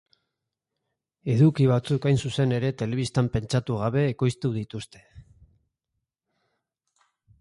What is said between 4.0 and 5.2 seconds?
ekoiztu dituzte.